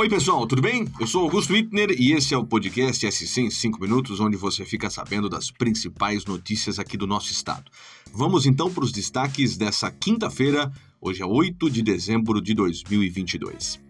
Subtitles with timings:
[0.00, 0.86] Oi, pessoal, tudo bem?
[0.98, 4.64] Eu sou Augusto Wittner e esse é o podcast SC em 5 minutos, onde você
[4.64, 7.70] fica sabendo das principais notícias aqui do nosso estado.
[8.10, 10.72] Vamos então para os destaques dessa quinta-feira,
[11.02, 13.89] hoje é 8 de dezembro de 2022.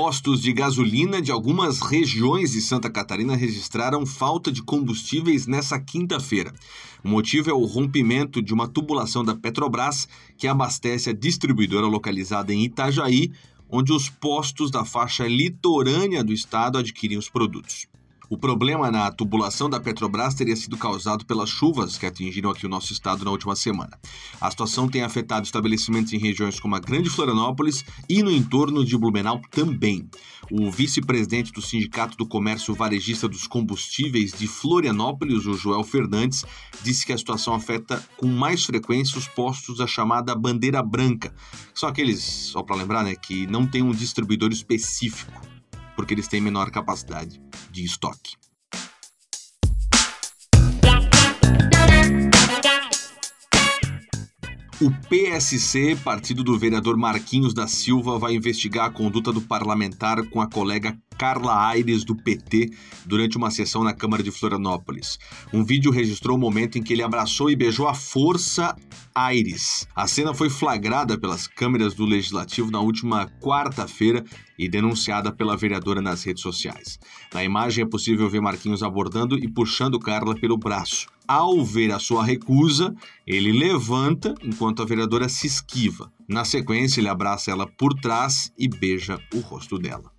[0.00, 6.54] Postos de gasolina de algumas regiões de Santa Catarina registraram falta de combustíveis nessa quinta-feira.
[7.02, 12.54] O motivo é o rompimento de uma tubulação da Petrobras que abastece a distribuidora localizada
[12.54, 13.32] em Itajaí,
[13.68, 17.88] onde os postos da faixa litorânea do estado adquirem os produtos.
[18.30, 22.68] O problema na tubulação da Petrobras teria sido causado pelas chuvas que atingiram aqui o
[22.68, 23.98] nosso estado na última semana.
[24.38, 28.98] A situação tem afetado estabelecimentos em regiões como a Grande Florianópolis e no entorno de
[28.98, 30.06] Blumenau também.
[30.50, 36.44] O vice-presidente do Sindicato do Comércio Varejista dos Combustíveis de Florianópolis, o Joel Fernandes,
[36.82, 41.34] disse que a situação afeta com mais frequência os postos da chamada bandeira branca.
[41.74, 45.57] São aqueles, só para lembrar, né, que não tem um distribuidor específico
[45.98, 48.36] porque eles têm menor capacidade de estoque.
[54.80, 60.40] O PSC, partido do vereador Marquinhos da Silva, vai investigar a conduta do parlamentar com
[60.40, 62.70] a colega Carla Aires, do PT,
[63.04, 65.18] durante uma sessão na Câmara de Florianópolis.
[65.52, 68.76] Um vídeo registrou o momento em que ele abraçou e beijou à força
[69.12, 69.84] Aires.
[69.96, 74.24] A cena foi flagrada pelas câmeras do Legislativo na última quarta-feira
[74.56, 77.00] e denunciada pela vereadora nas redes sociais.
[77.34, 81.08] Na imagem é possível ver Marquinhos abordando e puxando Carla pelo braço.
[81.26, 82.94] Ao ver a sua recusa,
[83.26, 86.12] ele levanta enquanto a vereadora se esquiva.
[86.28, 90.10] Na sequência, ele abraça ela por trás e beija o rosto dela.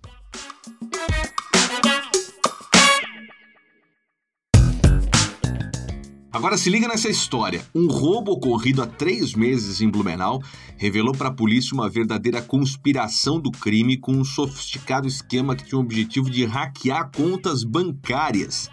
[6.40, 7.62] Agora se liga nessa história.
[7.74, 10.42] Um roubo ocorrido há três meses em Blumenau
[10.78, 15.78] revelou para a polícia uma verdadeira conspiração do crime com um sofisticado esquema que tinha
[15.78, 18.70] o objetivo de hackear contas bancárias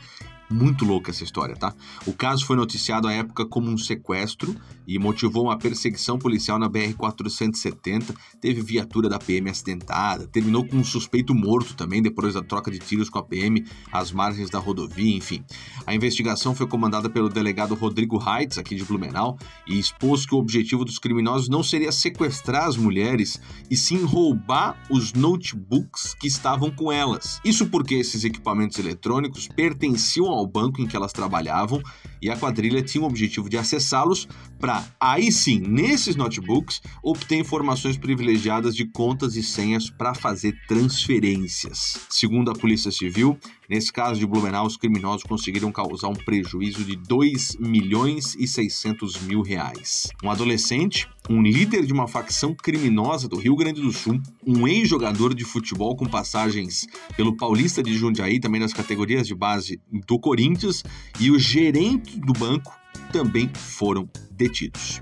[0.50, 1.74] muito louca essa história, tá?
[2.06, 4.56] O caso foi noticiado à época como um sequestro
[4.88, 8.16] e motivou uma perseguição policial na BR-470.
[8.40, 12.80] Teve viatura da PM acidentada, terminou com um suspeito morto também depois da troca de
[12.80, 15.44] tiros com a PM às margens da rodovia, enfim.
[15.86, 19.38] A investigação foi comandada pelo delegado Rodrigo Reitz, aqui de Blumenau,
[19.68, 24.82] e expôs que o objetivo dos criminosos não seria sequestrar as mulheres, e sim roubar
[24.90, 27.42] os notebooks que estavam com elas.
[27.44, 31.82] Isso porque esses equipamentos eletrônicos pertenciam ao banco em que elas trabalhavam
[32.22, 34.28] e a quadrilha tinha o objetivo de acessá-los
[34.60, 42.00] para, aí sim, nesses notebooks, obter informações privilegiadas de contas e senhas para fazer transferências.
[42.10, 43.38] Segundo a Polícia Civil,
[43.70, 49.22] nesse caso de Blumenau, os criminosos conseguiram causar um prejuízo de 2 milhões e 600
[49.22, 50.08] mil reais.
[50.24, 55.34] Um adolescente, um líder de uma facção criminosa do Rio Grande do Sul, um ex-jogador
[55.34, 60.84] de futebol com passagens pelo Paulista de Jundiaí, também nas categorias de base do Corinthians,
[61.20, 62.72] e o gerente do banco
[63.12, 65.02] também foram detidos.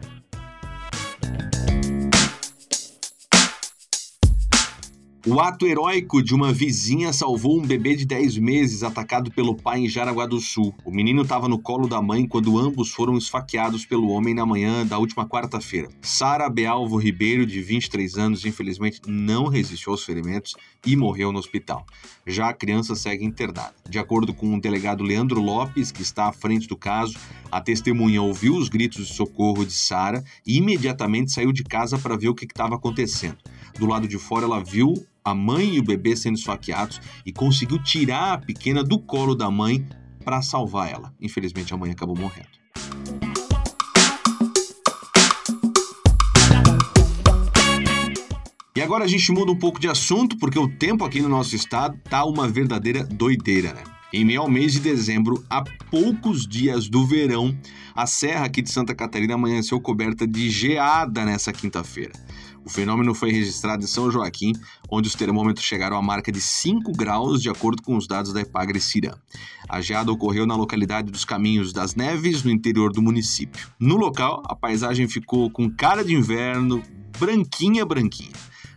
[5.27, 9.79] O ato heróico de uma vizinha salvou um bebê de 10 meses atacado pelo pai
[9.79, 10.71] em Jaraguá do Sul.
[10.85, 14.85] O menino estava no colo da mãe quando ambos foram esfaqueados pelo homem na manhã
[14.85, 15.89] da última quarta-feira.
[15.99, 20.53] Sara Bealvo Ribeiro, de 23 anos, infelizmente não resistiu aos ferimentos
[20.85, 21.87] e morreu no hospital.
[22.27, 23.73] Já a criança segue internada.
[23.89, 27.17] De acordo com o delegado Leandro Lopes, que está à frente do caso,
[27.51, 32.15] a testemunha ouviu os gritos de socorro de Sara e imediatamente saiu de casa para
[32.15, 33.37] ver o que estava acontecendo.
[33.79, 34.93] Do lado de fora, ela viu
[35.25, 39.49] a mãe e o bebê sendo esfaqueados e conseguiu tirar a pequena do colo da
[39.49, 39.83] mãe
[40.23, 41.11] para salvar ela.
[41.19, 42.47] Infelizmente, a mãe acabou morrendo.
[48.75, 51.55] E agora a gente muda um pouco de assunto, porque o tempo aqui no nosso
[51.55, 53.94] estado tá uma verdadeira doideira, né?
[54.17, 57.53] Em meio ao mês de dezembro, a poucos dias do verão,
[57.93, 62.13] a serra aqui de Santa Catarina amanheceu coberta de geada nessa quinta-feira.
[62.63, 64.53] O fenômeno foi registrado em São Joaquim,
[64.89, 68.39] onde os termômetros chegaram à marca de 5 graus, de acordo com os dados da
[68.39, 69.15] Epagre Cirã.
[69.67, 73.67] A geada ocorreu na localidade dos Caminhos das Neves, no interior do município.
[73.77, 76.81] No local, a paisagem ficou com cara de inverno,
[77.19, 78.31] branquinha, branquinha.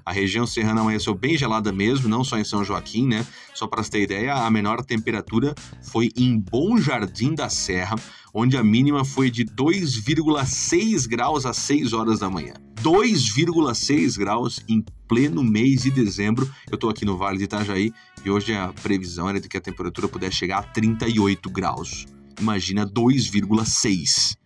[0.08, 3.26] A região serrana amanheceu bem gelada mesmo, não só em São Joaquim, né?
[3.52, 7.94] Só para você ter ideia, a menor temperatura foi em Bom Jardim da Serra,
[8.32, 12.54] onde a mínima foi de 2,6 graus às 6 horas da manhã.
[12.80, 16.50] 2,6 graus em pleno mês de dezembro.
[16.70, 17.92] Eu estou aqui no Vale de Itajaí
[18.24, 22.06] e hoje a previsão era de que a temperatura pudesse chegar a 38 graus.
[22.40, 24.38] Imagina 2,6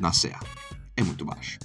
[0.00, 0.40] na Serra.
[0.96, 1.58] É muito baixo.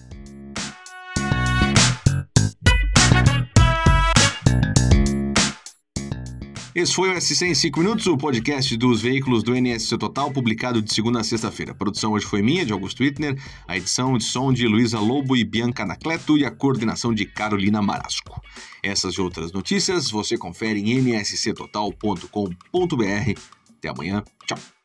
[6.78, 10.80] Esse foi o SC em 5 minutos, o podcast dos veículos do NSC Total, publicado
[10.80, 11.72] de segunda a sexta-feira.
[11.72, 13.36] A produção hoje foi minha, de Augusto Wittner,
[13.68, 17.82] a edição de som de Luísa Lobo e Bianca Anacleto e a coordenação de Carolina
[17.82, 18.40] Marasco.
[18.84, 23.42] Essas e outras notícias você confere em nsctotal.com.br.
[23.76, 24.24] Até amanhã.
[24.46, 24.77] Tchau.